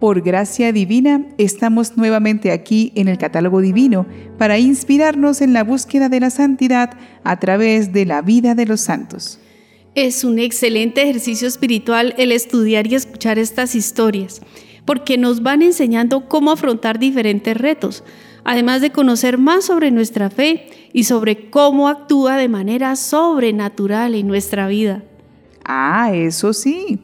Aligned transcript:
Por 0.00 0.20
gracia 0.20 0.72
divina, 0.72 1.24
estamos 1.38 1.96
nuevamente 1.96 2.52
aquí 2.52 2.92
en 2.96 3.08
el 3.08 3.16
catálogo 3.16 3.62
divino 3.62 4.06
para 4.36 4.58
inspirarnos 4.58 5.40
en 5.40 5.54
la 5.54 5.64
búsqueda 5.64 6.10
de 6.10 6.20
la 6.20 6.28
santidad 6.28 6.90
a 7.24 7.40
través 7.40 7.94
de 7.94 8.04
la 8.04 8.20
vida 8.20 8.54
de 8.54 8.66
los 8.66 8.82
santos. 8.82 9.38
Es 9.94 10.22
un 10.24 10.38
excelente 10.38 11.02
ejercicio 11.02 11.48
espiritual 11.48 12.14
el 12.18 12.30
estudiar 12.30 12.86
y 12.86 12.94
escuchar 12.94 13.38
estas 13.38 13.74
historias, 13.74 14.42
porque 14.84 15.16
nos 15.16 15.42
van 15.42 15.62
enseñando 15.62 16.28
cómo 16.28 16.50
afrontar 16.50 16.98
diferentes 16.98 17.56
retos, 17.56 18.04
además 18.44 18.82
de 18.82 18.92
conocer 18.92 19.38
más 19.38 19.64
sobre 19.64 19.90
nuestra 19.90 20.28
fe 20.28 20.66
y 20.92 21.04
sobre 21.04 21.48
cómo 21.48 21.88
actúa 21.88 22.36
de 22.36 22.48
manera 22.48 22.94
sobrenatural 22.96 24.14
en 24.14 24.26
nuestra 24.26 24.68
vida. 24.68 25.02
Ah, 25.64 26.10
eso 26.12 26.52
sí. 26.52 27.00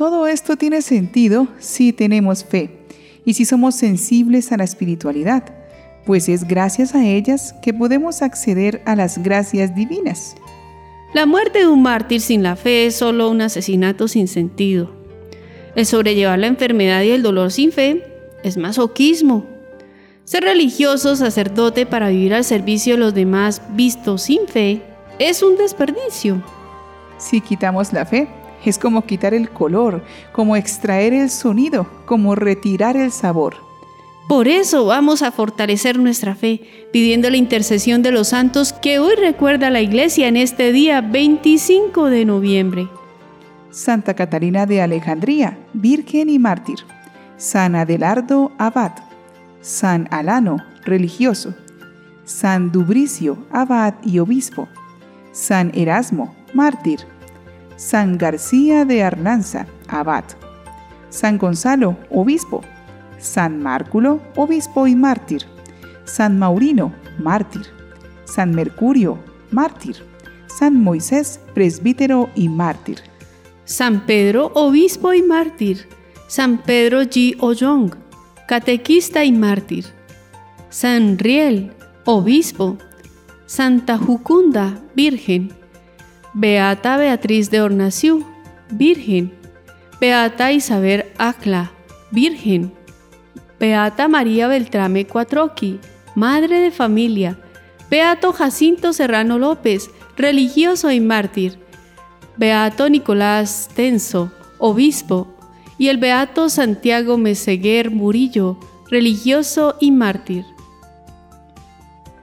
Todo 0.00 0.26
esto 0.26 0.56
tiene 0.56 0.80
sentido 0.80 1.46
si 1.58 1.92
tenemos 1.92 2.42
fe 2.42 2.70
y 3.26 3.34
si 3.34 3.44
somos 3.44 3.74
sensibles 3.74 4.50
a 4.50 4.56
la 4.56 4.64
espiritualidad, 4.64 5.44
pues 6.06 6.30
es 6.30 6.48
gracias 6.48 6.94
a 6.94 7.04
ellas 7.04 7.54
que 7.60 7.74
podemos 7.74 8.22
acceder 8.22 8.80
a 8.86 8.96
las 8.96 9.22
gracias 9.22 9.74
divinas. 9.74 10.36
La 11.12 11.26
muerte 11.26 11.58
de 11.58 11.66
un 11.66 11.82
mártir 11.82 12.22
sin 12.22 12.42
la 12.42 12.56
fe 12.56 12.86
es 12.86 12.94
solo 12.94 13.28
un 13.28 13.42
asesinato 13.42 14.08
sin 14.08 14.26
sentido. 14.26 14.90
El 15.76 15.84
sobrellevar 15.84 16.38
la 16.38 16.46
enfermedad 16.46 17.02
y 17.02 17.10
el 17.10 17.22
dolor 17.22 17.52
sin 17.52 17.70
fe 17.70 18.02
es 18.42 18.56
masoquismo. 18.56 19.44
Ser 20.24 20.44
religioso, 20.44 21.14
sacerdote 21.14 21.84
para 21.84 22.08
vivir 22.08 22.32
al 22.32 22.44
servicio 22.44 22.94
de 22.94 23.00
los 23.00 23.12
demás 23.12 23.60
visto 23.74 24.16
sin 24.16 24.48
fe 24.48 24.80
es 25.18 25.42
un 25.42 25.58
desperdicio. 25.58 26.42
Si 27.18 27.42
quitamos 27.42 27.92
la 27.92 28.06
fe, 28.06 28.28
es 28.64 28.78
como 28.78 29.06
quitar 29.06 29.34
el 29.34 29.50
color, 29.50 30.04
como 30.32 30.56
extraer 30.56 31.12
el 31.12 31.30
sonido, 31.30 31.86
como 32.06 32.34
retirar 32.34 32.96
el 32.96 33.12
sabor. 33.12 33.56
Por 34.28 34.46
eso 34.46 34.86
vamos 34.86 35.22
a 35.22 35.32
fortalecer 35.32 35.98
nuestra 35.98 36.36
fe, 36.36 36.60
pidiendo 36.92 37.30
la 37.30 37.36
intercesión 37.36 38.02
de 38.02 38.12
los 38.12 38.28
santos 38.28 38.72
que 38.72 39.00
hoy 39.00 39.16
recuerda 39.16 39.70
la 39.70 39.80
Iglesia 39.80 40.28
en 40.28 40.36
este 40.36 40.70
día 40.70 41.00
25 41.00 42.06
de 42.06 42.24
noviembre. 42.24 42.88
Santa 43.70 44.14
Catalina 44.14 44.66
de 44.66 44.82
Alejandría, 44.82 45.58
Virgen 45.72 46.28
y 46.28 46.38
Mártir. 46.38 46.78
San 47.38 47.74
Adelardo, 47.74 48.52
Abad. 48.58 48.92
San 49.60 50.06
Alano, 50.10 50.58
religioso. 50.84 51.54
San 52.24 52.70
Dubricio, 52.70 53.38
Abad 53.50 53.94
y 54.04 54.20
Obispo. 54.20 54.68
San 55.32 55.72
Erasmo, 55.74 56.34
mártir. 56.54 57.00
San 57.80 58.18
García 58.18 58.84
de 58.84 59.02
Arlanza, 59.02 59.66
abad. 59.88 60.24
San 61.08 61.38
Gonzalo, 61.38 61.96
obispo. 62.10 62.60
San 63.18 63.62
Márculo, 63.62 64.20
obispo 64.36 64.86
y 64.86 64.94
mártir. 64.94 65.46
San 66.04 66.38
Maurino, 66.38 66.92
mártir. 67.18 67.62
San 68.26 68.54
Mercurio, 68.54 69.18
mártir. 69.50 69.96
San 70.46 70.78
Moisés, 70.78 71.40
presbítero 71.54 72.28
y 72.34 72.50
mártir. 72.50 72.98
San 73.64 74.04
Pedro, 74.04 74.52
obispo 74.52 75.14
y 75.14 75.22
mártir. 75.22 75.88
San 76.28 76.58
Pedro 76.58 77.00
G. 77.04 77.38
Oyong, 77.40 77.92
catequista 78.46 79.24
y 79.24 79.32
mártir. 79.32 79.86
San 80.68 81.18
Riel, 81.18 81.72
obispo. 82.04 82.76
Santa 83.46 83.96
Jucunda, 83.96 84.78
virgen. 84.94 85.59
Beata 86.32 86.96
Beatriz 86.96 87.50
de 87.50 87.60
Ornaciú, 87.60 88.24
Virgen. 88.70 89.32
Beata 90.00 90.52
Isabel 90.52 91.06
Acla, 91.18 91.72
Virgen. 92.12 92.72
Beata 93.58 94.06
María 94.06 94.46
Beltrame 94.46 95.06
Cuatroqui, 95.06 95.80
Madre 96.14 96.60
de 96.60 96.70
Familia. 96.70 97.36
Beato 97.90 98.32
Jacinto 98.32 98.92
Serrano 98.92 99.40
López, 99.40 99.90
religioso 100.16 100.92
y 100.92 101.00
mártir. 101.00 101.58
Beato 102.36 102.88
Nicolás 102.88 103.68
Tenso, 103.74 104.32
obispo. 104.58 105.26
Y 105.78 105.88
el 105.88 105.98
Beato 105.98 106.48
Santiago 106.48 107.18
Meseguer 107.18 107.90
Murillo, 107.90 108.56
religioso 108.88 109.76
y 109.80 109.90
mártir. 109.90 110.44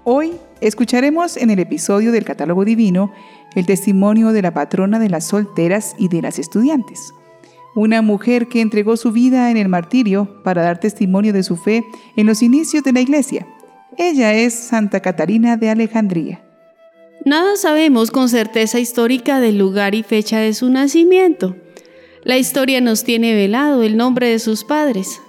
Hoy 0.05 0.31
escucharemos 0.61 1.35
en 1.35 1.49
el 1.49 1.59
episodio 1.59 2.13
del 2.13 2.23
Catálogo 2.23 2.63
Divino 2.63 3.11
el 3.57 3.65
testimonio 3.65 4.33
de 4.33 4.43
la 4.43 4.53
patrona 4.53 4.99
de 4.99 5.09
las 5.09 5.25
solteras 5.25 5.95
y 5.97 6.09
de 6.09 6.21
las 6.21 6.37
estudiantes. 6.37 7.11
Una 7.73 8.03
mujer 8.03 8.47
que 8.47 8.61
entregó 8.61 8.97
su 8.97 9.11
vida 9.11 9.49
en 9.49 9.57
el 9.57 9.67
martirio 9.67 10.43
para 10.43 10.61
dar 10.61 10.79
testimonio 10.79 11.33
de 11.33 11.41
su 11.41 11.57
fe 11.57 11.83
en 12.15 12.27
los 12.27 12.43
inicios 12.43 12.83
de 12.83 12.93
la 12.93 13.01
iglesia. 13.01 13.47
Ella 13.97 14.35
es 14.35 14.53
Santa 14.53 14.99
Catarina 14.99 15.57
de 15.57 15.71
Alejandría. 15.71 16.43
Nada 17.25 17.55
sabemos 17.55 18.11
con 18.11 18.29
certeza 18.29 18.79
histórica 18.79 19.39
del 19.39 19.57
lugar 19.57 19.95
y 19.95 20.03
fecha 20.03 20.37
de 20.37 20.53
su 20.53 20.69
nacimiento. 20.69 21.55
La 22.23 22.37
historia 22.37 22.79
nos 22.79 23.03
tiene 23.03 23.33
velado 23.33 23.81
el 23.81 23.97
nombre 23.97 24.29
de 24.29 24.37
sus 24.37 24.65
padres. 24.65 25.19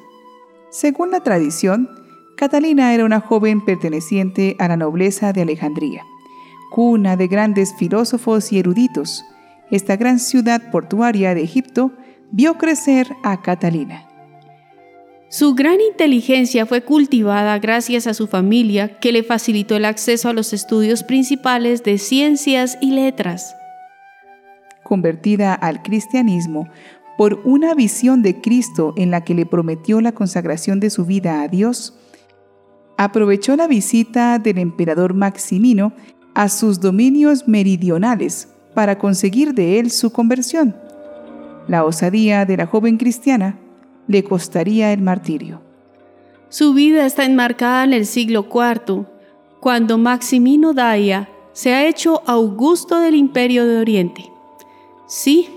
Según 0.68 1.12
la 1.12 1.20
tradición, 1.20 1.88
Catalina 2.36 2.92
era 2.92 3.06
una 3.06 3.20
joven 3.20 3.64
perteneciente 3.64 4.54
a 4.58 4.68
la 4.68 4.76
nobleza 4.76 5.32
de 5.32 5.40
Alejandría 5.40 6.04
cuna 6.70 7.16
de 7.16 7.28
grandes 7.28 7.74
filósofos 7.74 8.52
y 8.52 8.58
eruditos, 8.58 9.24
esta 9.70 9.96
gran 9.96 10.18
ciudad 10.18 10.70
portuaria 10.70 11.34
de 11.34 11.42
Egipto 11.42 11.92
vio 12.30 12.54
crecer 12.54 13.08
a 13.22 13.40
Catalina. 13.42 14.08
Su 15.30 15.54
gran 15.54 15.78
inteligencia 15.80 16.64
fue 16.64 16.82
cultivada 16.82 17.58
gracias 17.58 18.06
a 18.06 18.14
su 18.14 18.26
familia 18.26 18.98
que 18.98 19.12
le 19.12 19.22
facilitó 19.22 19.76
el 19.76 19.84
acceso 19.84 20.30
a 20.30 20.32
los 20.32 20.54
estudios 20.54 21.02
principales 21.02 21.82
de 21.82 21.98
ciencias 21.98 22.78
y 22.80 22.92
letras. 22.92 23.54
Convertida 24.84 25.52
al 25.52 25.82
cristianismo 25.82 26.68
por 27.18 27.42
una 27.44 27.74
visión 27.74 28.22
de 28.22 28.40
Cristo 28.40 28.94
en 28.96 29.10
la 29.10 29.22
que 29.22 29.34
le 29.34 29.44
prometió 29.44 30.00
la 30.00 30.12
consagración 30.12 30.80
de 30.80 30.88
su 30.88 31.04
vida 31.04 31.42
a 31.42 31.48
Dios, 31.48 31.98
aprovechó 32.96 33.54
la 33.54 33.66
visita 33.66 34.38
del 34.38 34.56
emperador 34.56 35.12
Maximino 35.12 35.92
a 36.38 36.48
sus 36.48 36.78
dominios 36.78 37.48
meridionales 37.48 38.46
para 38.72 38.96
conseguir 38.96 39.54
de 39.54 39.80
él 39.80 39.90
su 39.90 40.12
conversión. 40.12 40.76
La 41.66 41.84
osadía 41.84 42.44
de 42.44 42.56
la 42.56 42.66
joven 42.66 42.96
cristiana 42.96 43.58
le 44.06 44.22
costaría 44.22 44.92
el 44.92 45.02
martirio. 45.02 45.60
Su 46.48 46.74
vida 46.74 47.04
está 47.06 47.24
enmarcada 47.24 47.82
en 47.82 47.92
el 47.92 48.06
siglo 48.06 48.46
IV, 48.48 49.06
cuando 49.58 49.98
Maximino 49.98 50.74
Daia 50.74 51.28
se 51.54 51.74
ha 51.74 51.88
hecho 51.88 52.22
Augusto 52.24 53.00
del 53.00 53.16
Imperio 53.16 53.66
de 53.66 53.78
Oriente. 53.78 54.30
Sí, 55.08 55.48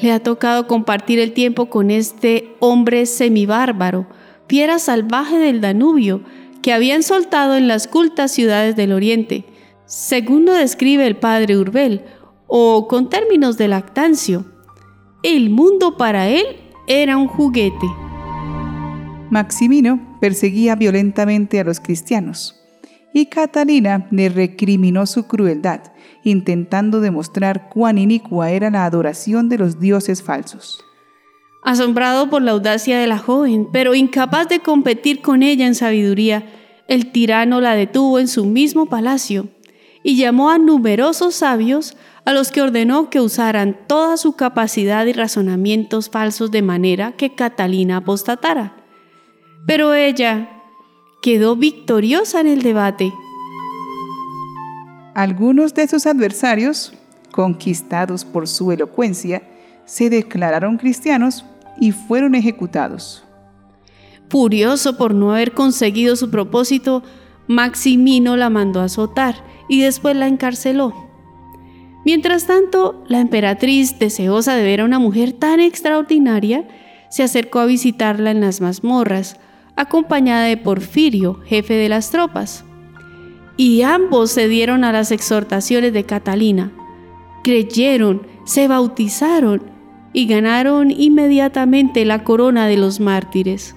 le 0.00 0.12
ha 0.12 0.22
tocado 0.22 0.68
compartir 0.68 1.18
el 1.18 1.32
tiempo 1.32 1.66
con 1.66 1.90
este 1.90 2.54
hombre 2.60 3.06
semibárbaro, 3.06 4.06
fiera 4.46 4.78
salvaje 4.78 5.36
del 5.36 5.60
Danubio, 5.60 6.20
que 6.62 6.72
habían 6.72 7.02
soltado 7.02 7.56
en 7.56 7.66
las 7.66 7.88
cultas 7.88 8.30
ciudades 8.30 8.76
del 8.76 8.92
Oriente, 8.92 9.46
según 9.92 10.46
lo 10.46 10.54
describe 10.54 11.06
el 11.06 11.16
padre 11.16 11.58
Urbel, 11.58 12.00
o 12.46 12.88
con 12.88 13.10
términos 13.10 13.58
de 13.58 13.68
lactancio, 13.68 14.46
el 15.22 15.50
mundo 15.50 15.98
para 15.98 16.28
él 16.28 16.44
era 16.86 17.18
un 17.18 17.28
juguete. 17.28 17.86
Maximino 19.28 20.16
perseguía 20.18 20.76
violentamente 20.76 21.60
a 21.60 21.64
los 21.64 21.78
cristianos 21.78 22.58
y 23.12 23.26
Catalina 23.26 24.08
le 24.10 24.30
recriminó 24.30 25.04
su 25.04 25.26
crueldad, 25.26 25.82
intentando 26.24 27.02
demostrar 27.02 27.68
cuán 27.68 27.98
inicua 27.98 28.50
era 28.50 28.70
la 28.70 28.86
adoración 28.86 29.50
de 29.50 29.58
los 29.58 29.78
dioses 29.78 30.22
falsos. 30.22 30.82
Asombrado 31.62 32.30
por 32.30 32.40
la 32.40 32.52
audacia 32.52 32.98
de 32.98 33.06
la 33.06 33.18
joven, 33.18 33.68
pero 33.70 33.94
incapaz 33.94 34.48
de 34.48 34.60
competir 34.60 35.20
con 35.20 35.42
ella 35.42 35.66
en 35.66 35.74
sabiduría, 35.74 36.46
el 36.88 37.12
tirano 37.12 37.60
la 37.60 37.74
detuvo 37.74 38.18
en 38.18 38.28
su 38.28 38.46
mismo 38.46 38.86
palacio 38.86 39.48
y 40.02 40.16
llamó 40.16 40.50
a 40.50 40.58
numerosos 40.58 41.34
sabios 41.36 41.96
a 42.24 42.32
los 42.32 42.52
que 42.52 42.62
ordenó 42.62 43.10
que 43.10 43.20
usaran 43.20 43.76
toda 43.86 44.16
su 44.16 44.34
capacidad 44.34 45.06
y 45.06 45.12
razonamientos 45.12 46.08
falsos 46.08 46.50
de 46.50 46.62
manera 46.62 47.12
que 47.12 47.34
Catalina 47.34 47.98
apostatara. 47.98 48.76
Pero 49.66 49.94
ella 49.94 50.62
quedó 51.20 51.56
victoriosa 51.56 52.40
en 52.40 52.48
el 52.48 52.62
debate. 52.62 53.12
Algunos 55.14 55.74
de 55.74 55.86
sus 55.88 56.06
adversarios, 56.06 56.92
conquistados 57.30 58.24
por 58.24 58.48
su 58.48 58.72
elocuencia, 58.72 59.42
se 59.84 60.10
declararon 60.10 60.78
cristianos 60.78 61.44
y 61.80 61.92
fueron 61.92 62.34
ejecutados. 62.34 63.24
Furioso 64.28 64.96
por 64.96 65.14
no 65.14 65.32
haber 65.32 65.52
conseguido 65.52 66.16
su 66.16 66.30
propósito, 66.30 67.02
Maximino 67.48 68.36
la 68.36 68.48
mandó 68.48 68.80
a 68.80 68.84
azotar 68.84 69.51
y 69.68 69.80
después 69.80 70.16
la 70.16 70.26
encarceló. 70.26 70.94
Mientras 72.04 72.46
tanto, 72.46 73.04
la 73.06 73.20
emperatriz, 73.20 73.98
deseosa 73.98 74.56
de 74.56 74.64
ver 74.64 74.80
a 74.80 74.84
una 74.84 74.98
mujer 74.98 75.32
tan 75.32 75.60
extraordinaria, 75.60 76.66
se 77.10 77.22
acercó 77.22 77.60
a 77.60 77.66
visitarla 77.66 78.30
en 78.30 78.40
las 78.40 78.60
mazmorras, 78.60 79.38
acompañada 79.76 80.44
de 80.44 80.56
Porfirio, 80.56 81.40
jefe 81.44 81.74
de 81.74 81.88
las 81.88 82.10
tropas. 82.10 82.64
Y 83.56 83.82
ambos 83.82 84.34
cedieron 84.34 84.82
a 84.82 84.92
las 84.92 85.12
exhortaciones 85.12 85.92
de 85.92 86.04
Catalina. 86.04 86.72
Creyeron, 87.44 88.26
se 88.44 88.66
bautizaron 88.66 89.62
y 90.12 90.26
ganaron 90.26 90.90
inmediatamente 90.90 92.04
la 92.04 92.24
corona 92.24 92.66
de 92.66 92.78
los 92.78 92.98
mártires. 92.98 93.76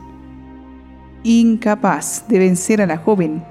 Incapaz 1.23 2.27
de 2.27 2.39
vencer 2.39 2.81
a 2.81 2.87
la 2.87 2.97
joven 2.97 3.43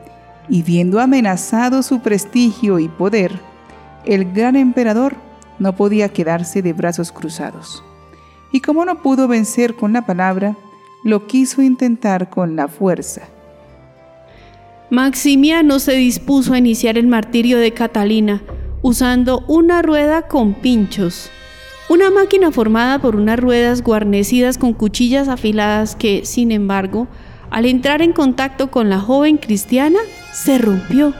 y 0.49 0.63
viendo 0.63 1.01
amenazado 1.01 1.83
su 1.83 2.01
prestigio 2.01 2.79
y 2.79 2.89
poder, 2.89 3.41
el 4.05 4.33
gran 4.33 4.57
emperador 4.57 5.17
no 5.59 5.75
podía 5.77 6.09
quedarse 6.09 6.63
de 6.63 6.73
brazos 6.73 7.13
cruzados. 7.13 7.83
Y 8.53 8.61
como 8.61 8.85
no 8.85 9.03
pudo 9.03 9.29
vencer 9.29 9.75
con 9.75 9.93
la 9.93 10.07
palabra, 10.07 10.57
lo 11.03 11.27
quiso 11.27 11.63
intentar 11.63 12.31
con 12.31 12.57
la 12.57 12.69
fuerza. 12.69 13.23
Maximiano 14.91 15.79
se 15.79 15.93
dispuso 15.93 16.53
a 16.53 16.59
iniciar 16.59 16.99
el 16.99 17.07
martirio 17.07 17.59
de 17.59 17.73
Catalina 17.73 18.43
usando 18.83 19.45
una 19.49 19.83
rueda 19.83 20.29
con 20.29 20.55
pinchos. 20.55 21.31
Una 21.89 22.11
máquina 22.11 22.51
formada 22.53 22.99
por 22.99 23.17
unas 23.17 23.39
ruedas 23.39 23.83
guarnecidas 23.83 24.59
con 24.59 24.73
cuchillas 24.73 25.29
afiladas 25.29 25.97
que, 25.97 26.25
sin 26.25 26.53
embargo, 26.53 27.09
al 27.55 27.67
entrar 27.67 28.03
en 28.03 28.13
contacto 28.13 28.73
con 28.73 28.91
la 28.91 28.99
joven 28.99 29.37
cristiana, 29.37 30.01
se 30.33 30.59
rompió. 30.59 31.15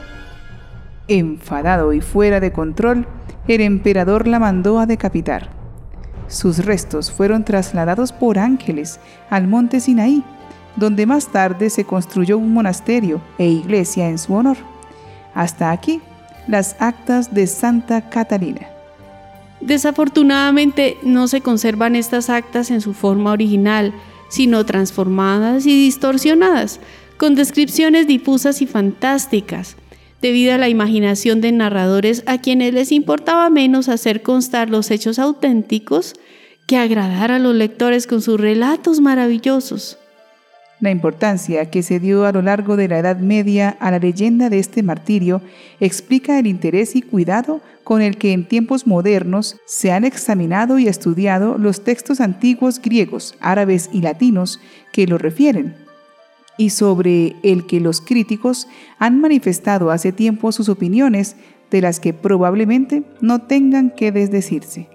Enfadado 1.07 1.93
y 1.93 2.01
fuera 2.01 2.41
de 2.41 2.51
control, 2.51 3.07
el 3.47 3.61
emperador 3.61 4.27
la 4.27 4.37
mandó 4.37 4.81
a 4.81 4.85
decapitar. 4.85 5.49
Sus 6.27 6.65
restos 6.65 7.09
fueron 7.09 7.45
trasladados 7.45 8.11
por 8.11 8.37
ángeles 8.37 8.99
al 9.29 9.47
monte 9.47 9.79
Sinaí, 9.79 10.25
donde 10.75 11.05
más 11.05 11.31
tarde 11.31 11.69
se 11.69 11.85
construyó 11.85 12.37
un 12.37 12.53
monasterio 12.53 13.21
e 13.37 13.47
iglesia 13.47 14.09
en 14.09 14.17
su 14.17 14.33
honor. 14.33 14.57
Hasta 15.33 15.71
aquí 15.71 16.01
las 16.49 16.75
actas 16.79 17.33
de 17.33 17.47
Santa 17.47 18.09
Catalina. 18.09 18.67
Desafortunadamente 19.61 20.97
no 21.01 21.29
se 21.29 21.39
conservan 21.39 21.95
estas 21.95 22.29
actas 22.29 22.71
en 22.71 22.81
su 22.81 22.93
forma 22.93 23.31
original, 23.31 23.93
sino 24.29 24.65
transformadas 24.65 25.65
y 25.65 25.85
distorsionadas, 25.85 26.79
con 27.17 27.35
descripciones 27.35 28.07
difusas 28.07 28.61
y 28.61 28.67
fantásticas, 28.67 29.77
debido 30.21 30.53
a 30.53 30.57
la 30.57 30.69
imaginación 30.69 31.41
de 31.41 31.51
narradores 31.51 32.23
a 32.25 32.39
quienes 32.39 32.73
les 32.73 32.91
importaba 32.91 33.49
menos 33.49 33.89
hacer 33.89 34.21
constar 34.21 34.69
los 34.69 34.91
hechos 34.91 35.19
auténticos 35.19 36.13
que 36.67 36.77
agradar 36.77 37.31
a 37.31 37.39
los 37.39 37.55
lectores 37.55 38.07
con 38.07 38.21
sus 38.21 38.39
relatos 38.39 38.99
maravillosos. 38.99 39.99
La 40.85 40.91
importancia 40.91 41.71
que 41.71 41.81
se 41.81 41.99
dio 41.99 42.27
a 42.27 42.31
lo 42.31 42.43
largo 42.43 42.77
de 42.77 42.87
la 42.87 42.99
Edad 42.99 43.17
Media 43.17 43.75
a 43.79 43.89
la 43.89 43.97
leyenda 43.97 44.51
de 44.51 44.59
este 44.59 44.83
martirio 44.83 45.41
explica 45.79 46.37
el 46.37 46.45
interés 46.45 46.95
y 46.95 47.01
cuidado 47.01 47.59
con 47.83 48.03
el 48.03 48.17
que 48.17 48.33
en 48.33 48.47
tiempos 48.47 48.85
modernos 48.85 49.57
se 49.65 49.91
han 49.91 50.05
examinado 50.05 50.77
y 50.77 50.87
estudiado 50.87 51.57
los 51.57 51.83
textos 51.83 52.21
antiguos 52.21 52.79
griegos, 52.79 53.35
árabes 53.39 53.89
y 53.93 54.01
latinos 54.01 54.59
que 54.93 55.07
lo 55.07 55.17
refieren, 55.17 55.73
y 56.55 56.69
sobre 56.69 57.35
el 57.41 57.65
que 57.65 57.79
los 57.79 57.99
críticos 57.99 58.67
han 58.99 59.19
manifestado 59.19 59.89
hace 59.89 60.11
tiempo 60.11 60.51
sus 60.51 60.69
opiniones 60.69 61.35
de 61.71 61.81
las 61.81 61.99
que 61.99 62.13
probablemente 62.13 63.01
no 63.21 63.41
tengan 63.41 63.89
que 63.89 64.11
desdecirse. 64.11 64.94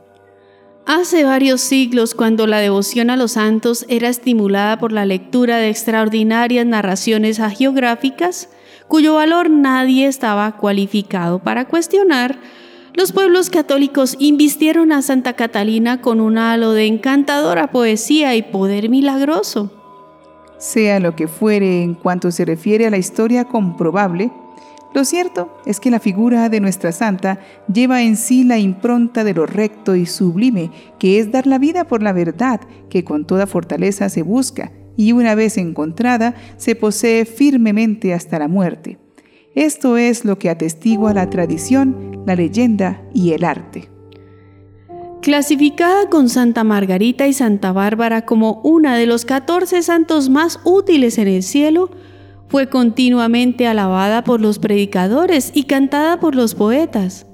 Hace 0.92 1.22
varios 1.22 1.60
siglos, 1.60 2.16
cuando 2.16 2.48
la 2.48 2.58
devoción 2.58 3.10
a 3.10 3.16
los 3.16 3.30
santos 3.30 3.86
era 3.88 4.08
estimulada 4.08 4.76
por 4.76 4.90
la 4.90 5.04
lectura 5.04 5.58
de 5.58 5.68
extraordinarias 5.68 6.66
narraciones 6.66 7.38
hagiográficas, 7.38 8.48
cuyo 8.88 9.14
valor 9.14 9.50
nadie 9.50 10.08
estaba 10.08 10.56
cualificado 10.56 11.38
para 11.38 11.68
cuestionar, 11.68 12.40
los 12.92 13.12
pueblos 13.12 13.50
católicos 13.50 14.16
invistieron 14.18 14.90
a 14.90 15.00
Santa 15.00 15.34
Catalina 15.34 16.00
con 16.00 16.20
un 16.20 16.38
halo 16.38 16.72
de 16.72 16.86
encantadora 16.86 17.70
poesía 17.70 18.34
y 18.34 18.42
poder 18.42 18.88
milagroso. 18.88 19.70
Sea 20.58 20.98
lo 20.98 21.14
que 21.14 21.28
fuere 21.28 21.84
en 21.84 21.94
cuanto 21.94 22.32
se 22.32 22.44
refiere 22.44 22.88
a 22.88 22.90
la 22.90 22.98
historia 22.98 23.44
comprobable, 23.44 24.32
lo 24.92 25.04
cierto 25.04 25.56
es 25.66 25.78
que 25.78 25.90
la 25.90 26.00
figura 26.00 26.48
de 26.48 26.60
nuestra 26.60 26.90
santa 26.90 27.38
lleva 27.72 28.02
en 28.02 28.16
sí 28.16 28.42
la 28.42 28.58
impronta 28.58 29.22
de 29.22 29.34
lo 29.34 29.46
recto 29.46 29.94
y 29.94 30.06
sublime, 30.06 30.72
que 30.98 31.20
es 31.20 31.30
dar 31.30 31.46
la 31.46 31.58
vida 31.58 31.84
por 31.84 32.02
la 32.02 32.12
verdad, 32.12 32.60
que 32.88 33.04
con 33.04 33.24
toda 33.24 33.46
fortaleza 33.46 34.08
se 34.08 34.22
busca, 34.22 34.72
y 34.96 35.12
una 35.12 35.36
vez 35.36 35.58
encontrada, 35.58 36.34
se 36.56 36.74
posee 36.74 37.24
firmemente 37.24 38.12
hasta 38.12 38.38
la 38.40 38.48
muerte. 38.48 38.98
Esto 39.54 39.96
es 39.96 40.24
lo 40.24 40.38
que 40.38 40.50
atestigua 40.50 41.14
la 41.14 41.30
tradición, 41.30 42.22
la 42.26 42.34
leyenda 42.34 43.02
y 43.14 43.32
el 43.32 43.44
arte. 43.44 43.90
Clasificada 45.22 46.08
con 46.08 46.28
Santa 46.28 46.64
Margarita 46.64 47.26
y 47.26 47.32
Santa 47.32 47.72
Bárbara 47.72 48.24
como 48.24 48.60
una 48.64 48.96
de 48.96 49.06
los 49.06 49.24
14 49.24 49.82
santos 49.82 50.30
más 50.30 50.60
útiles 50.64 51.18
en 51.18 51.28
el 51.28 51.42
cielo, 51.42 51.90
fue 52.50 52.68
continuamente 52.68 53.68
alabada 53.68 54.24
por 54.24 54.40
los 54.40 54.58
predicadores 54.58 55.52
y 55.54 55.64
cantada 55.64 56.18
por 56.18 56.34
los 56.34 56.56
poetas. 56.56 57.26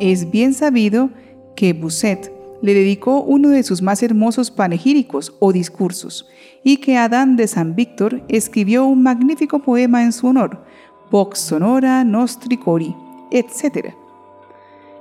Es 0.00 0.30
bien 0.30 0.54
sabido 0.54 1.10
que 1.54 1.72
Busset 1.72 2.32
le 2.60 2.74
dedicó 2.74 3.22
uno 3.22 3.50
de 3.50 3.62
sus 3.62 3.80
más 3.80 4.02
hermosos 4.02 4.50
panegíricos 4.50 5.32
o 5.38 5.52
discursos, 5.52 6.26
y 6.64 6.78
que 6.78 6.96
Adán 6.96 7.36
de 7.36 7.46
San 7.46 7.76
Víctor 7.76 8.22
escribió 8.28 8.84
un 8.84 9.02
magnífico 9.02 9.60
poema 9.60 10.02
en 10.02 10.12
su 10.12 10.26
honor, 10.26 10.64
Vox 11.10 11.38
Sonora 11.38 12.02
Nostri 12.02 12.56
Cori, 12.56 12.94
etc. 13.30 13.94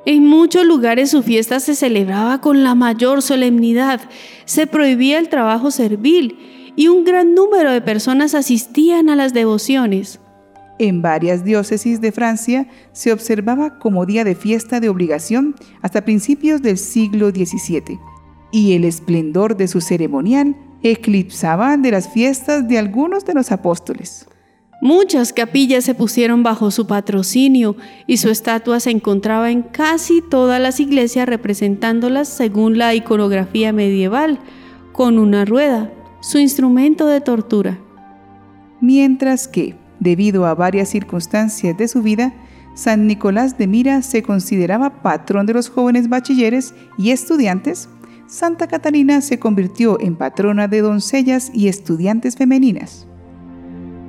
En 0.06 0.26
muchos 0.26 0.64
lugares 0.64 1.10
su 1.10 1.24
fiesta 1.24 1.60
se 1.60 1.76
celebraba 1.76 2.40
con 2.40 2.64
la 2.64 2.76
mayor 2.76 3.22
solemnidad, 3.24 4.00
se 4.46 4.68
prohibía 4.68 5.18
el 5.18 5.28
trabajo 5.28 5.72
servil 5.72 6.38
y 6.80 6.88
un 6.88 7.04
gran 7.04 7.36
número 7.36 7.74
de 7.74 7.82
personas 7.82 8.34
asistían 8.34 9.10
a 9.10 9.18
las 9.18 9.34
devociones. 9.34 10.22
En 10.78 11.02
varias 11.02 11.44
diócesis 11.44 12.00
de 12.00 12.14
Francia 12.14 12.70
se 12.94 13.12
observaba 13.12 13.80
como 13.80 14.06
día 14.06 14.24
de 14.24 14.34
fiesta 14.34 14.80
de 14.80 14.88
obligación 14.88 15.56
hasta 15.82 16.06
principios 16.06 16.62
del 16.62 16.78
siglo 16.78 17.32
XVII, 17.32 18.00
y 18.54 18.76
el 18.76 18.86
esplendor 18.86 19.58
de 19.58 19.68
su 19.68 19.82
ceremonial 19.82 20.56
eclipsaba 20.82 21.76
de 21.76 21.92
las 21.92 22.08
fiestas 22.08 22.66
de 22.70 22.78
algunos 22.78 23.26
de 23.26 23.34
los 23.34 23.52
apóstoles. 23.52 24.26
Muchas 24.82 25.34
capillas 25.34 25.84
se 25.84 25.96
pusieron 25.96 26.44
bajo 26.44 26.72
su 26.72 26.88
patrocinio 26.88 27.76
y 28.08 28.16
su 28.16 28.30
estatua 28.30 28.80
se 28.80 28.92
encontraba 28.92 29.52
en 29.52 29.64
casi 29.64 30.22
todas 30.22 30.62
las 30.62 30.80
iglesias 30.80 31.28
representándolas 31.28 32.30
según 32.30 32.78
la 32.78 32.96
iconografía 32.96 33.74
medieval, 33.74 34.40
con 34.94 35.20
una 35.20 35.44
rueda, 35.44 35.92
su 36.22 36.38
instrumento 36.38 37.08
de 37.08 37.22
tortura. 37.22 37.80
Mientras 38.82 39.48
que, 39.48 39.76
debido 40.00 40.46
a 40.46 40.56
varias 40.56 40.90
circunstancias 40.90 41.78
de 41.78 41.88
su 41.88 42.02
vida, 42.02 42.34
San 42.76 43.08
Nicolás 43.08 43.58
de 43.58 43.68
Mira 43.68 44.02
se 44.02 44.24
consideraba 44.24 45.02
patrón 45.02 45.46
de 45.46 45.54
los 45.54 45.70
jóvenes 45.70 46.08
bachilleres 46.08 46.74
y 46.98 47.12
estudiantes, 47.12 47.90
Santa 48.28 48.68
Catalina 48.68 49.22
se 49.22 49.40
convirtió 49.40 50.00
en 50.00 50.16
patrona 50.16 50.68
de 50.68 50.82
doncellas 50.82 51.52
y 51.54 51.68
estudiantes 51.68 52.36
femeninas. 52.36 53.08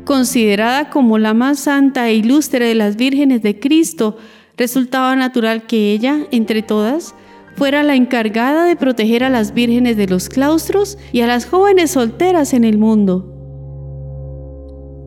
Considerada 0.05 0.91
como 0.91 1.19
la 1.19 1.35
más 1.35 1.61
santa 1.61 2.09
e 2.09 2.15
ilustre 2.15 2.67
de 2.67 2.75
las 2.75 2.97
vírgenes 2.97 3.43
de 3.43 3.59
Cristo, 3.59 4.19
resultaba 4.57 5.17
natural 5.17 5.67
que 5.67 5.93
ella, 5.93 6.27
entre 6.31 6.63
todas, 6.63 7.15
fuera 7.57 7.83
la 7.83 7.95
encargada 7.95 8.65
de 8.65 8.77
proteger 8.77 9.25
a 9.25 9.31
las 9.31 9.53
vírgenes 9.53 9.97
de 9.97 10.07
los 10.07 10.29
claustros 10.29 10.99
y 11.13 11.21
a 11.21 11.27
las 11.27 11.47
jóvenes 11.47 11.91
solteras 11.93 12.55
en 12.55 12.65
el 12.65 12.79
mundo. 12.79 13.37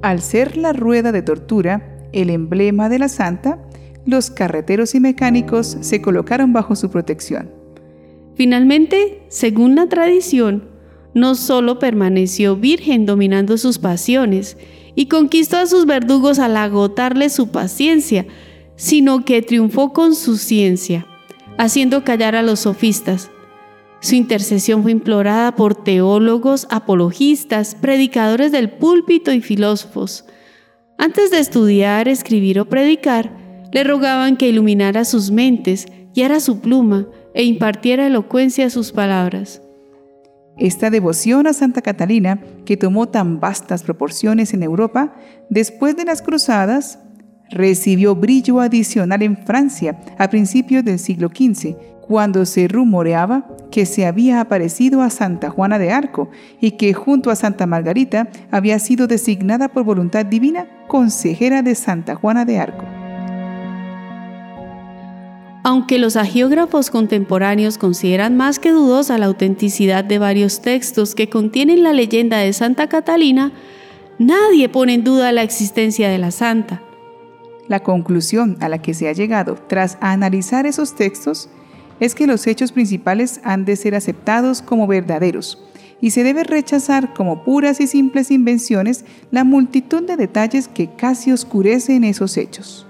Al 0.01 0.21
ser 0.21 0.57
la 0.57 0.73
rueda 0.73 1.11
de 1.11 1.21
tortura 1.21 2.07
el 2.11 2.29
emblema 2.29 2.89
de 2.89 2.99
la 2.99 3.09
santa, 3.09 3.59
los 4.05 4.29
carreteros 4.29 4.93
y 4.95 4.99
mecánicos 4.99 5.77
se 5.81 6.01
colocaron 6.01 6.53
bajo 6.53 6.75
su 6.75 6.89
protección. 6.89 7.49
Finalmente, 8.35 9.23
según 9.29 9.75
la 9.75 9.87
tradición, 9.87 10.69
no 11.13 11.35
solo 11.35 11.79
permaneció 11.79 12.55
virgen 12.55 13.05
dominando 13.05 13.57
sus 13.57 13.79
pasiones 13.79 14.57
y 14.95 15.07
conquistó 15.07 15.57
a 15.57 15.67
sus 15.67 15.85
verdugos 15.85 16.39
al 16.39 16.57
agotarle 16.57 17.29
su 17.29 17.49
paciencia, 17.49 18.25
sino 18.75 19.23
que 19.23 19.41
triunfó 19.41 19.93
con 19.93 20.15
su 20.15 20.37
ciencia 20.37 21.07
haciendo 21.57 22.03
callar 22.03 22.35
a 22.35 22.41
los 22.41 22.61
sofistas. 22.61 23.31
Su 23.99 24.15
intercesión 24.15 24.83
fue 24.83 24.91
implorada 24.91 25.55
por 25.55 25.75
teólogos, 25.75 26.67
apologistas, 26.69 27.75
predicadores 27.75 28.51
del 28.51 28.69
púlpito 28.69 29.31
y 29.31 29.41
filósofos. 29.41 30.25
Antes 30.97 31.31
de 31.31 31.39
estudiar, 31.39 32.07
escribir 32.07 32.59
o 32.59 32.65
predicar, 32.65 33.31
le 33.71 33.83
rogaban 33.83 34.37
que 34.37 34.49
iluminara 34.49 35.05
sus 35.05 35.31
mentes, 35.31 35.87
guiara 36.13 36.39
su 36.39 36.59
pluma 36.59 37.07
e 37.33 37.43
impartiera 37.43 38.05
elocuencia 38.05 38.67
a 38.67 38.69
sus 38.69 38.91
palabras. 38.91 39.61
Esta 40.57 40.91
devoción 40.91 41.47
a 41.47 41.53
Santa 41.53 41.81
Catalina, 41.81 42.39
que 42.65 42.77
tomó 42.77 43.07
tan 43.07 43.39
vastas 43.39 43.81
proporciones 43.81 44.53
en 44.53 44.61
Europa, 44.61 45.15
después 45.49 45.95
de 45.95 46.05
las 46.05 46.21
cruzadas, 46.21 46.99
recibió 47.49 48.15
brillo 48.15 48.59
adicional 48.59 49.21
en 49.21 49.37
Francia 49.37 49.99
a 50.17 50.29
principios 50.29 50.83
del 50.83 50.99
siglo 50.99 51.29
XV, 51.29 51.75
cuando 52.07 52.45
se 52.45 52.67
rumoreaba 52.67 53.47
que 53.71 53.85
se 53.85 54.05
había 54.05 54.41
aparecido 54.41 55.01
a 55.01 55.09
Santa 55.09 55.49
Juana 55.49 55.79
de 55.79 55.91
Arco 55.91 56.29
y 56.61 56.71
que 56.71 56.93
junto 56.93 57.31
a 57.31 57.35
Santa 57.35 57.65
Margarita 57.65 58.27
había 58.51 58.77
sido 58.79 59.07
designada 59.07 59.69
por 59.69 59.83
voluntad 59.83 60.25
divina 60.25 60.67
consejera 60.87 61.61
de 61.63 61.73
Santa 61.75 62.15
Juana 62.15 62.45
de 62.45 62.59
Arco. 62.59 62.85
Aunque 65.65 65.97
los 65.97 66.17
agiógrafos 66.17 66.91
contemporáneos 66.91 67.77
consideran 67.77 68.35
más 68.35 68.59
que 68.59 68.71
dudosa 68.71 69.17
la 69.17 69.27
autenticidad 69.27 70.03
de 70.03 70.19
varios 70.19 70.61
textos 70.61 71.15
que 71.15 71.29
contienen 71.29 71.83
la 71.83 71.93
leyenda 71.93 72.37
de 72.39 72.51
Santa 72.51 72.89
Catalina, 72.89 73.53
nadie 74.19 74.67
pone 74.67 74.93
en 74.95 75.05
duda 75.05 75.31
la 75.31 75.41
existencia 75.41 76.09
de 76.09 76.17
la 76.17 76.31
santa. 76.31 76.82
La 77.67 77.79
conclusión 77.81 78.57
a 78.59 78.69
la 78.69 78.81
que 78.81 78.93
se 78.93 79.07
ha 79.07 79.13
llegado 79.13 79.55
tras 79.67 79.97
analizar 80.01 80.65
esos 80.65 80.95
textos 80.95 81.49
es 81.99 82.15
que 82.15 82.27
los 82.27 82.45
hechos 82.47 82.71
principales 82.71 83.39
han 83.43 83.65
de 83.65 83.75
ser 83.75 83.95
aceptados 83.95 84.61
como 84.61 84.87
verdaderos 84.87 85.63
y 86.01 86.11
se 86.11 86.23
debe 86.23 86.43
rechazar 86.43 87.13
como 87.13 87.45
puras 87.45 87.79
y 87.79 87.87
simples 87.87 88.29
invenciones 88.29 89.05
la 89.31 89.45
multitud 89.45 90.05
de 90.05 90.17
detalles 90.17 90.67
que 90.67 90.89
casi 90.89 91.31
oscurecen 91.31 92.03
esos 92.03 92.35
hechos. 92.35 92.85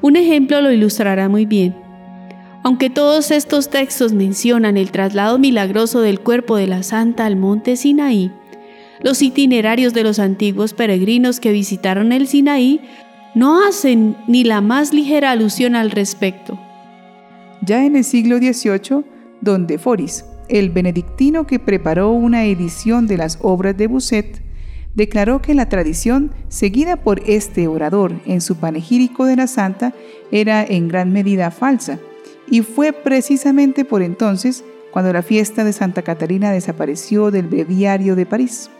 Un 0.00 0.16
ejemplo 0.16 0.62
lo 0.62 0.72
ilustrará 0.72 1.28
muy 1.28 1.44
bien. 1.44 1.76
Aunque 2.62 2.88
todos 2.88 3.30
estos 3.30 3.68
textos 3.68 4.14
mencionan 4.14 4.78
el 4.78 4.90
traslado 4.90 5.38
milagroso 5.38 6.00
del 6.00 6.20
cuerpo 6.20 6.56
de 6.56 6.66
la 6.66 6.82
santa 6.82 7.26
al 7.26 7.36
monte 7.36 7.76
Sinaí, 7.76 8.32
los 9.02 9.20
itinerarios 9.20 9.92
de 9.92 10.02
los 10.02 10.18
antiguos 10.18 10.72
peregrinos 10.72 11.40
que 11.40 11.52
visitaron 11.52 12.12
el 12.12 12.26
Sinaí 12.26 12.80
no 13.36 13.62
hacen 13.62 14.16
ni 14.26 14.44
la 14.44 14.62
más 14.62 14.94
ligera 14.94 15.30
alusión 15.30 15.76
al 15.76 15.90
respecto. 15.90 16.58
Ya 17.60 17.84
en 17.84 17.94
el 17.94 18.02
siglo 18.02 18.38
XVIII, 18.38 19.04
don 19.42 19.66
de 19.66 19.78
Foris, 19.78 20.24
el 20.48 20.70
benedictino 20.70 21.46
que 21.46 21.58
preparó 21.58 22.12
una 22.12 22.46
edición 22.46 23.06
de 23.06 23.18
las 23.18 23.38
obras 23.42 23.76
de 23.76 23.88
Busset, 23.88 24.40
declaró 24.94 25.42
que 25.42 25.54
la 25.54 25.68
tradición 25.68 26.32
seguida 26.48 26.96
por 26.96 27.20
este 27.26 27.68
orador 27.68 28.14
en 28.24 28.40
su 28.40 28.56
panegírico 28.56 29.26
de 29.26 29.36
la 29.36 29.46
santa 29.48 29.92
era 30.32 30.64
en 30.64 30.88
gran 30.88 31.12
medida 31.12 31.50
falsa, 31.50 31.98
y 32.50 32.62
fue 32.62 32.94
precisamente 32.94 33.84
por 33.84 34.00
entonces 34.00 34.64
cuando 34.92 35.12
la 35.12 35.22
fiesta 35.22 35.62
de 35.62 35.74
Santa 35.74 36.00
Catalina 36.00 36.52
desapareció 36.52 37.30
del 37.30 37.48
breviario 37.48 38.16
de 38.16 38.24
París. 38.24 38.70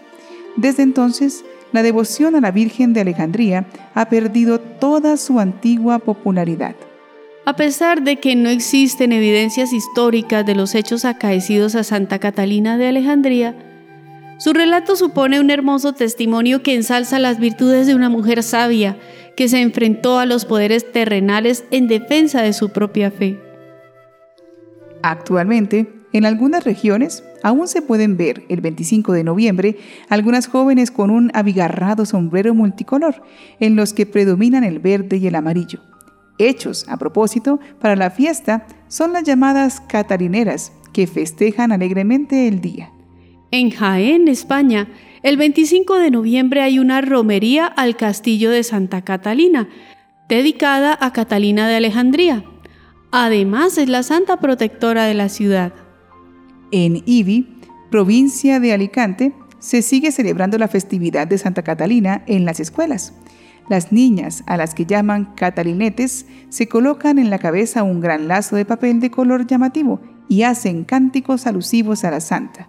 Desde 0.57 0.83
entonces, 0.83 1.45
la 1.73 1.83
devoción 1.83 2.37
a 2.37 2.41
la 2.41 2.51
Virgen 2.51 2.93
de 2.93 3.01
Alejandría 3.01 3.67
ha 3.95 4.09
perdido 4.09 4.61
toda 4.61 5.17
su 5.17 5.41
antigua 5.41 5.99
popularidad. 5.99 6.75
A 7.45 7.55
pesar 7.55 8.03
de 8.03 8.17
que 8.17 8.35
no 8.35 8.49
existen 8.49 9.13
evidencias 9.13 9.73
históricas 9.73 10.45
de 10.45 10.55
los 10.55 10.75
hechos 10.75 11.05
acaecidos 11.05 11.75
a 11.75 11.85
Santa 11.85 12.19
Catalina 12.19 12.77
de 12.77 12.89
Alejandría, 12.89 13.55
su 14.39 14.53
relato 14.53 14.97
supone 14.97 15.41
un 15.41 15.51
hermoso 15.51 15.93
testimonio 15.93 16.63
que 16.63 16.75
ensalza 16.75 17.19
las 17.19 17.39
virtudes 17.39 17.87
de 17.87 17.95
una 17.95 18.11
mujer 18.11 18.43
sabia 18.43 18.97
que 19.37 19.49
se 19.49 19.61
enfrentó 19.61 20.19
a 20.19 20.27
los 20.27 20.45
poderes 20.45 20.91
terrenales 20.93 21.65
en 21.71 21.89
defensa 21.89 22.43
de 22.43 22.53
su 22.53 22.71
propia 22.71 23.11
fe. 23.11 23.39
Actualmente, 25.03 25.93
en 26.13 26.27
algunas 26.27 26.65
regiones 26.65 27.23
aún 27.47 27.69
se 27.69 27.81
pueden 27.81 28.17
ver 28.17 28.45
el 28.49 28.61
25 28.61 29.13
de 29.13 29.23
noviembre 29.23 29.77
algunas 30.09 30.49
jóvenes 30.49 30.91
con 30.91 31.11
un 31.11 31.31
abigarrado 31.33 32.05
sombrero 32.05 32.57
multicolor 32.57 33.23
en 33.61 33.77
los 33.77 33.93
que 33.93 34.05
predominan 34.05 34.65
el 34.65 34.81
verde 34.81 35.19
y 35.19 35.29
el 35.29 35.37
amarillo. 35.37 35.81
Hechos, 36.39 36.89
a 36.89 36.97
propósito, 36.97 37.61
para 37.81 37.95
la 37.95 38.11
fiesta 38.11 38.67
son 38.89 39.13
las 39.13 39.23
llamadas 39.23 39.81
catarineras 39.81 40.73
que 40.93 41.07
festejan 41.07 41.71
alegremente 41.71 42.49
el 42.49 42.61
día. 42.61 42.91
En 43.53 43.71
Jaén, 43.71 44.27
España, 44.27 44.89
el 45.23 45.37
25 45.37 46.01
de 46.01 46.11
noviembre 46.11 46.63
hay 46.63 46.81
una 46.81 47.01
romería 47.01 47.67
al 47.67 47.95
castillo 47.97 48.51
de 48.51 48.65
Santa 48.65 49.03
Catalina, 49.03 49.69
dedicada 50.29 50.99
a 51.01 51.13
Catalina 51.13 51.69
de 51.69 51.77
Alejandría. 51.77 52.43
Además 53.13 53.79
es 53.79 53.89
la 53.89 54.03
santa 54.03 54.39
protectora 54.39 55.05
de 55.05 55.15
la 55.15 55.29
ciudad. 55.29 55.86
En 56.79 57.03
Ibi, 57.07 57.47
provincia 57.91 58.61
de 58.61 58.75
Alicante, 58.75 59.33
se 59.61 59.81
sigue 59.81 60.13
celebrando 60.13 60.59
la 60.59 60.69
festividad 60.69 61.27
de 61.27 61.39
Santa 61.39 61.63
Catalina 61.63 62.23
en 62.27 62.45
las 62.45 62.61
escuelas. 62.61 63.15
Las 63.71 63.93
niñas, 63.93 64.45
a 64.47 64.59
las 64.59 64.75
que 64.75 64.85
llaman 64.85 65.33
catalinetes, 65.37 66.27
se 66.51 66.69
colocan 66.69 67.19
en 67.19 67.31
la 67.31 67.39
cabeza 67.39 67.83
un 67.83 68.03
gran 68.03 68.29
lazo 68.29 68.57
de 68.57 68.67
papel 68.67 69.01
de 69.01 69.11
color 69.11 69.47
llamativo 69.47 70.03
y 70.29 70.43
hacen 70.43 70.85
cánticos 70.85 71.47
alusivos 71.47 72.05
a 72.05 72.11
la 72.11 72.21
santa. 72.21 72.69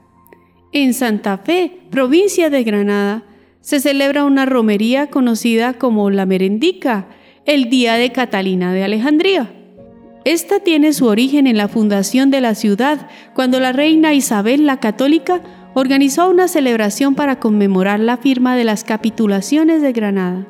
En 0.72 0.94
Santa 0.94 1.40
Fe, 1.40 1.78
provincia 1.92 2.50
de 2.50 2.64
Granada, 2.64 3.26
se 3.60 3.82
celebra 3.82 4.24
una 4.24 4.46
romería 4.46 5.10
conocida 5.10 5.74
como 5.74 6.10
la 6.12 6.26
Merendica, 6.26 7.10
el 7.46 7.70
Día 7.70 7.96
de 7.96 8.14
Catalina 8.14 8.72
de 8.72 8.86
Alejandría. 8.86 9.57
Esta 10.28 10.60
tiene 10.60 10.92
su 10.92 11.06
origen 11.06 11.48
en 11.48 11.56
la 11.56 11.70
fundación 11.70 12.32
de 12.32 12.42
la 12.42 12.54
ciudad, 12.54 13.08
cuando 13.34 13.62
la 13.62 13.72
reina 13.72 14.14
Isabel 14.14 14.66
la 14.66 14.82
Católica 14.82 15.40
organizó 15.74 16.30
una 16.30 16.50
celebración 16.50 17.16
para 17.16 17.40
conmemorar 17.40 18.02
la 18.02 18.18
firma 18.18 18.58
de 18.58 18.66
las 18.66 18.84
capitulaciones 18.84 19.82
de 19.82 19.94
Granada. 19.94 20.46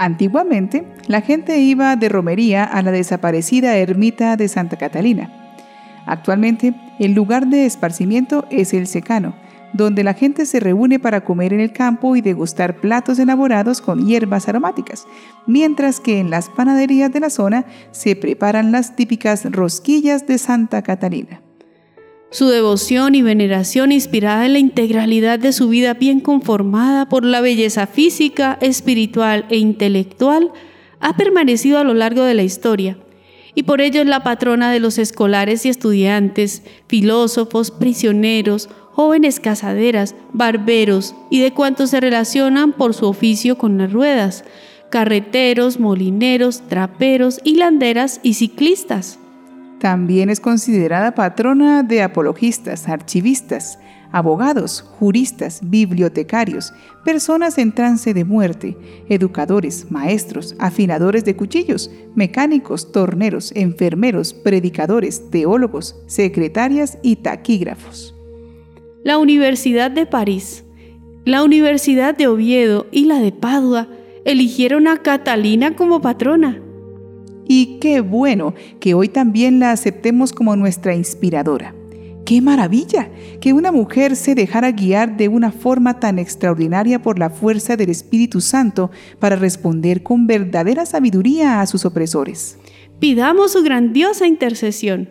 Antiguamente, 0.00 0.84
la 1.06 1.20
gente 1.20 1.60
iba 1.60 1.94
de 1.94 2.08
romería 2.08 2.64
a 2.64 2.82
la 2.82 2.90
desaparecida 2.90 3.76
ermita 3.76 4.36
de 4.36 4.48
Santa 4.48 4.76
Catalina. 4.78 5.30
Actualmente, 6.04 6.74
el 6.98 7.12
lugar 7.12 7.46
de 7.46 7.66
esparcimiento 7.66 8.46
es 8.50 8.74
el 8.74 8.88
secano, 8.88 9.36
donde 9.74 10.04
la 10.04 10.14
gente 10.14 10.46
se 10.46 10.60
reúne 10.60 10.98
para 10.98 11.24
comer 11.24 11.52
en 11.52 11.60
el 11.60 11.72
campo 11.72 12.16
y 12.16 12.22
degustar 12.22 12.80
platos 12.80 13.18
elaborados 13.18 13.80
con 13.80 14.06
hierbas 14.06 14.48
aromáticas, 14.48 15.06
mientras 15.46 16.00
que 16.00 16.20
en 16.20 16.30
las 16.30 16.48
panaderías 16.48 17.12
de 17.12 17.20
la 17.20 17.28
zona 17.28 17.66
se 17.90 18.16
preparan 18.16 18.72
las 18.72 18.96
típicas 18.96 19.44
rosquillas 19.50 20.26
de 20.26 20.38
Santa 20.38 20.82
Catalina. 20.82 21.42
Su 22.30 22.48
devoción 22.48 23.14
y 23.14 23.22
veneración 23.22 23.92
inspirada 23.92 24.46
en 24.46 24.54
la 24.54 24.58
integralidad 24.60 25.38
de 25.38 25.52
su 25.52 25.68
vida 25.68 25.94
bien 25.94 26.20
conformada 26.20 27.08
por 27.08 27.24
la 27.24 27.40
belleza 27.40 27.86
física, 27.86 28.58
espiritual 28.60 29.46
e 29.50 29.58
intelectual 29.58 30.52
ha 31.00 31.16
permanecido 31.16 31.78
a 31.78 31.84
lo 31.84 31.94
largo 31.94 32.22
de 32.22 32.34
la 32.34 32.42
historia 32.42 32.96
y 33.54 33.64
por 33.64 33.80
ello 33.80 34.00
es 34.00 34.06
la 34.06 34.22
patrona 34.22 34.72
de 34.72 34.80
los 34.80 34.98
escolares 34.98 35.64
y 35.64 35.68
estudiantes, 35.68 36.62
filósofos, 36.88 37.70
prisioneros, 37.70 38.68
jóvenes 38.94 39.40
casaderas, 39.40 40.14
barberos 40.32 41.16
y 41.28 41.40
de 41.40 41.52
cuantos 41.52 41.90
se 41.90 42.00
relacionan 42.00 42.72
por 42.72 42.94
su 42.94 43.06
oficio 43.06 43.58
con 43.58 43.76
las 43.76 43.92
ruedas, 43.92 44.44
carreteros, 44.88 45.80
molineros, 45.80 46.62
traperos, 46.68 47.40
hilanderas 47.42 48.20
y 48.22 48.34
ciclistas. 48.34 49.18
También 49.80 50.30
es 50.30 50.38
considerada 50.38 51.16
patrona 51.16 51.82
de 51.82 52.02
apologistas, 52.02 52.88
archivistas, 52.88 53.80
abogados, 54.12 54.82
juristas, 54.82 55.58
bibliotecarios, 55.64 56.72
personas 57.04 57.58
en 57.58 57.72
trance 57.72 58.14
de 58.14 58.24
muerte, 58.24 58.78
educadores, 59.08 59.90
maestros, 59.90 60.54
afinadores 60.60 61.24
de 61.24 61.34
cuchillos, 61.34 61.90
mecánicos, 62.14 62.92
torneros, 62.92 63.50
enfermeros, 63.56 64.32
predicadores, 64.34 65.30
teólogos, 65.30 65.96
secretarias 66.06 66.96
y 67.02 67.16
taquígrafos 67.16 68.13
la 69.04 69.18
Universidad 69.18 69.90
de 69.90 70.06
París, 70.06 70.64
la 71.26 71.44
Universidad 71.44 72.16
de 72.16 72.26
Oviedo 72.26 72.86
y 72.90 73.04
la 73.04 73.20
de 73.20 73.32
Padua 73.32 73.86
eligieron 74.24 74.88
a 74.88 75.02
Catalina 75.02 75.76
como 75.76 76.00
patrona. 76.00 76.60
Y 77.46 77.78
qué 77.80 78.00
bueno 78.00 78.54
que 78.80 78.94
hoy 78.94 79.08
también 79.08 79.60
la 79.60 79.72
aceptemos 79.72 80.32
como 80.32 80.56
nuestra 80.56 80.94
inspiradora. 80.94 81.74
¡Qué 82.24 82.40
maravilla! 82.40 83.10
Que 83.42 83.52
una 83.52 83.70
mujer 83.70 84.16
se 84.16 84.34
dejara 84.34 84.72
guiar 84.72 85.18
de 85.18 85.28
una 85.28 85.52
forma 85.52 86.00
tan 86.00 86.18
extraordinaria 86.18 87.02
por 87.02 87.18
la 87.18 87.28
fuerza 87.28 87.76
del 87.76 87.90
Espíritu 87.90 88.40
Santo 88.40 88.90
para 89.18 89.36
responder 89.36 90.02
con 90.02 90.26
verdadera 90.26 90.86
sabiduría 90.86 91.60
a 91.60 91.66
sus 91.66 91.84
opresores. 91.84 92.56
Pidamos 92.98 93.52
su 93.52 93.62
grandiosa 93.62 94.26
intercesión. 94.26 95.10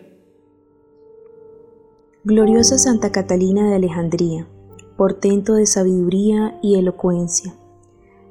Gloriosa 2.26 2.78
Santa 2.78 3.12
Catalina 3.12 3.68
de 3.68 3.74
Alejandría, 3.74 4.48
portento 4.96 5.52
de 5.52 5.66
sabiduría 5.66 6.58
y 6.62 6.76
elocuencia, 6.76 7.54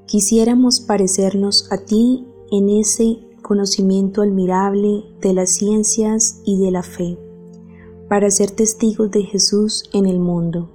quisiéramos 0.08 0.80
parecernos 0.80 1.72
a 1.72 1.78
ti 1.78 2.28
en 2.52 2.70
ese 2.70 3.20
conocimiento 3.44 4.24
admirable 4.24 5.04
de 5.22 5.34
las 5.34 5.52
ciencias 5.52 6.42
y 6.44 6.58
de 6.58 6.72
la 6.72 6.82
fe, 6.82 7.20
para 8.10 8.32
ser 8.32 8.50
testigos 8.50 9.12
de 9.12 9.26
Jesús 9.26 9.84
en 9.94 10.08
el 10.08 10.18
mundo. 10.18 10.72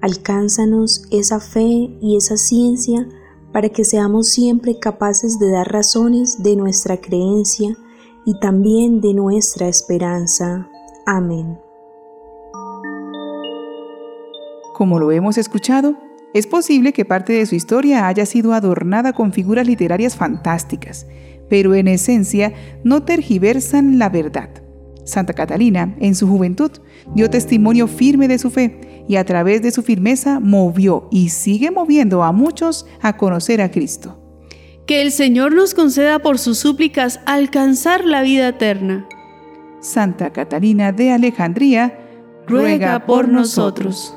Alcánzanos 0.00 1.02
esa 1.10 1.40
fe 1.40 1.98
y 2.00 2.16
esa 2.16 2.36
ciencia 2.36 3.08
para 3.52 3.70
que 3.70 3.84
seamos 3.84 4.28
siempre 4.28 4.78
capaces 4.78 5.40
de 5.40 5.50
dar 5.50 5.72
razones 5.72 6.44
de 6.44 6.54
nuestra 6.54 7.00
creencia 7.00 7.76
y 8.24 8.38
también 8.38 9.00
de 9.00 9.14
nuestra 9.14 9.66
esperanza. 9.66 10.70
Amén. 11.04 11.58
Como 14.78 15.00
lo 15.00 15.10
hemos 15.10 15.38
escuchado, 15.38 15.96
es 16.34 16.46
posible 16.46 16.92
que 16.92 17.04
parte 17.04 17.32
de 17.32 17.46
su 17.46 17.56
historia 17.56 18.06
haya 18.06 18.24
sido 18.24 18.52
adornada 18.52 19.12
con 19.12 19.32
figuras 19.32 19.66
literarias 19.66 20.14
fantásticas, 20.14 21.08
pero 21.50 21.74
en 21.74 21.88
esencia 21.88 22.52
no 22.84 23.02
tergiversan 23.02 23.98
la 23.98 24.08
verdad. 24.08 24.50
Santa 25.04 25.32
Catalina, 25.32 25.96
en 25.98 26.14
su 26.14 26.28
juventud, 26.28 26.70
dio 27.12 27.28
testimonio 27.28 27.88
firme 27.88 28.28
de 28.28 28.38
su 28.38 28.50
fe 28.50 29.04
y 29.08 29.16
a 29.16 29.24
través 29.24 29.62
de 29.62 29.72
su 29.72 29.82
firmeza 29.82 30.38
movió 30.38 31.08
y 31.10 31.30
sigue 31.30 31.72
moviendo 31.72 32.22
a 32.22 32.30
muchos 32.30 32.86
a 33.02 33.16
conocer 33.16 33.60
a 33.60 33.72
Cristo. 33.72 34.22
Que 34.86 35.02
el 35.02 35.10
Señor 35.10 35.56
nos 35.56 35.74
conceda 35.74 36.20
por 36.20 36.38
sus 36.38 36.56
súplicas 36.60 37.18
alcanzar 37.26 38.04
la 38.04 38.22
vida 38.22 38.46
eterna. 38.46 39.08
Santa 39.80 40.30
Catalina 40.30 40.92
de 40.92 41.10
Alejandría, 41.10 41.98
ruega, 42.46 43.06
por 43.06 43.26
nosotros. 43.28 44.14